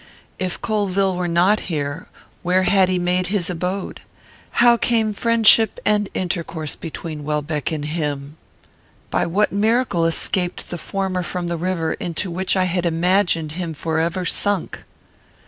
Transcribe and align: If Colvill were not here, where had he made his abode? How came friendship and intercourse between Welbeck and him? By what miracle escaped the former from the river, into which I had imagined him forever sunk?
If 0.39 0.59
Colvill 0.59 1.15
were 1.15 1.27
not 1.27 1.59
here, 1.69 2.07
where 2.41 2.63
had 2.63 2.89
he 2.89 2.97
made 2.97 3.27
his 3.27 3.51
abode? 3.51 4.01
How 4.53 4.75
came 4.75 5.13
friendship 5.13 5.79
and 5.85 6.09
intercourse 6.15 6.75
between 6.75 7.23
Welbeck 7.23 7.71
and 7.71 7.85
him? 7.85 8.37
By 9.11 9.27
what 9.27 9.51
miracle 9.51 10.07
escaped 10.07 10.71
the 10.71 10.79
former 10.79 11.21
from 11.21 11.49
the 11.49 11.55
river, 11.57 11.93
into 11.93 12.31
which 12.31 12.57
I 12.57 12.63
had 12.63 12.87
imagined 12.87 13.51
him 13.51 13.75
forever 13.75 14.25
sunk? 14.25 14.85